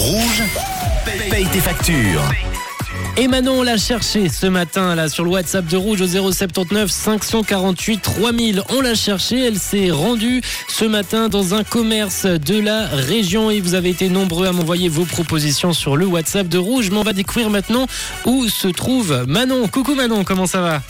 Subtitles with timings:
[0.00, 0.42] Rouge,
[1.28, 2.22] paye tes factures.
[3.18, 8.00] Et Manon l'a cherché ce matin là sur le WhatsApp de Rouge au 079 548
[8.00, 8.62] 3000.
[8.70, 13.60] On l'a cherché, elle s'est rendue ce matin dans un commerce de la région et
[13.60, 16.88] vous avez été nombreux à m'envoyer vos propositions sur le WhatsApp de Rouge.
[16.90, 17.86] Mais on va découvrir maintenant
[18.24, 19.68] où se trouve Manon.
[19.68, 20.82] Coucou Manon, comment ça va?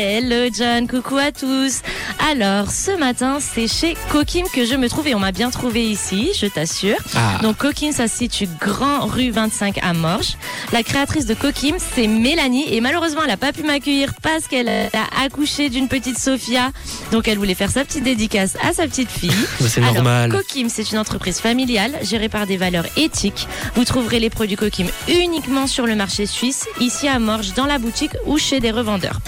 [0.00, 1.82] Hello John, coucou à tous.
[2.30, 5.90] Alors ce matin c'est chez Coquim que je me trouve et on m'a bien trouvé
[5.90, 6.98] ici, je t'assure.
[7.16, 7.40] Ah.
[7.42, 10.36] Donc Coquim ça se situe Grand Rue 25 à Morges.
[10.72, 14.68] La créatrice de Coquim c'est Mélanie et malheureusement elle n'a pas pu m'accueillir parce qu'elle
[14.68, 16.70] a accouché d'une petite Sophia.
[17.10, 19.32] Donc elle voulait faire sa petite dédicace à sa petite fille.
[19.66, 20.30] C'est normal.
[20.30, 23.48] Coquim, c'est une entreprise familiale gérée par des valeurs éthiques.
[23.74, 27.78] Vous trouverez les produits Coquim uniquement sur le marché suisse, ici à Morges, dans la
[27.78, 29.18] boutique ou chez des revendeurs.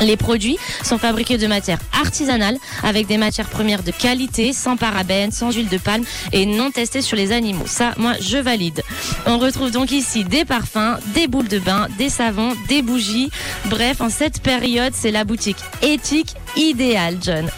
[0.00, 5.32] Les produits sont fabriqués de matières artisanales avec des matières premières de qualité, sans parabènes,
[5.32, 7.66] sans huile de palme et non testées sur les animaux.
[7.66, 8.82] Ça, moi, je valide.
[9.26, 13.30] On retrouve donc ici des parfums, des boules de bain, des savons, des bougies.
[13.66, 17.48] Bref, en cette période, c'est la boutique éthique idéale, John.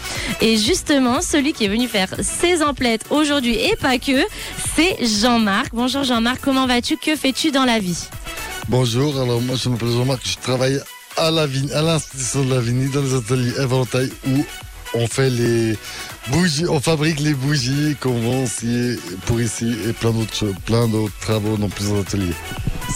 [0.41, 4.25] Et justement, celui qui est venu faire ses emplettes aujourd'hui et pas que,
[4.75, 5.69] c'est Jean-Marc.
[5.73, 6.97] Bonjour Jean-Marc, comment vas-tu?
[6.97, 8.07] Que fais-tu dans la vie?
[8.67, 10.79] Bonjour, alors moi je m'appelle Jean-Marc, je travaille
[11.21, 14.43] à la vigne, à l'institution de la Vigne, dans les ateliers Éventail où
[14.95, 15.77] on fait les
[16.29, 21.13] bougies, on fabrique les bougies qu'on vend aussi pour ici et plein d'autres plein d'autres
[21.21, 22.33] travaux dans plusieurs ateliers.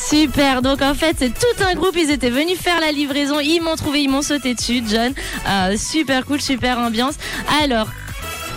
[0.09, 3.62] Super, donc en fait c'est tout un groupe, ils étaient venus faire la livraison, ils
[3.62, 5.14] m'ont trouvé, ils m'ont sauté dessus, John.
[5.48, 7.16] Euh, super cool, super ambiance.
[7.62, 7.88] Alors,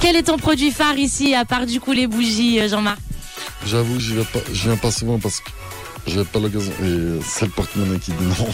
[0.00, 2.98] quel est ton produit phare ici, à part du coup les bougies, euh, Jean-Marc?
[3.66, 5.50] J'avoue, je viens pas, je viens pas souvent parce que
[6.06, 8.48] j'ai pas l'occasion et c'est le porte-monnaie qui dit non.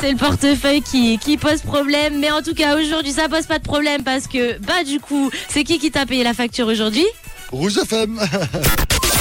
[0.00, 3.64] C'est le portefeuille qui, pose problème, mais en tout cas aujourd'hui ça pose pas de
[3.64, 7.06] problème parce que, bah du coup, c'est qui qui t'a payé la facture aujourd'hui?
[7.50, 8.20] Rouge FM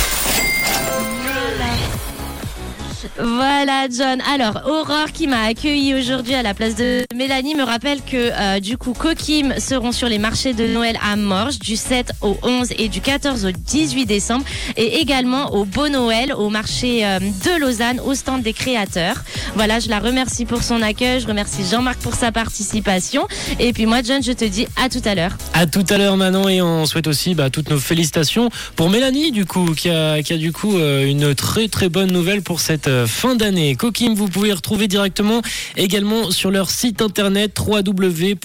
[3.17, 4.21] Voilà John.
[4.33, 8.59] Alors Aurore qui m'a accueilli aujourd'hui à la place de Mélanie me rappelle que euh,
[8.59, 12.69] du coup Coquim seront sur les marchés de Noël à Morges du 7 au 11
[12.77, 14.45] et du 14 au 18 décembre
[14.77, 19.23] et également au Beau Noël au marché euh, de Lausanne au stand des créateurs.
[19.55, 23.27] Voilà, je la remercie pour son accueil, je remercie Jean-Marc pour sa participation
[23.59, 25.37] et puis moi John, je te dis à tout à l'heure.
[25.53, 29.31] À tout à l'heure Manon et on souhaite aussi bah, toutes nos félicitations pour Mélanie
[29.31, 33.35] du coup qui a, du coup euh, une très très bonne nouvelle pour cette fin
[33.35, 33.75] d'année.
[33.75, 35.41] Coquim vous pouvez retrouver directement
[35.77, 38.39] également sur leur site internet www.coquim.ch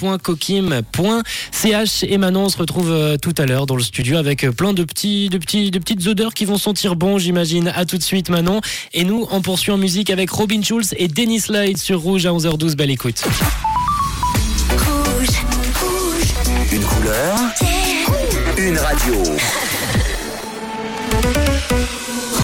[2.04, 4.72] et Manon on se retrouve euh, tout à l'heure dans le studio avec euh, plein
[4.72, 7.72] de petits de petits de petites odeurs qui vont sentir bon j'imagine.
[7.74, 8.60] À tout de suite Manon
[8.94, 12.30] et nous on poursuit en musique avec Robin Schulz et Dennis Light sur Rouge à
[12.30, 13.24] 11h12 belle écoute.
[16.72, 17.38] Une couleur,
[18.58, 19.22] une radio.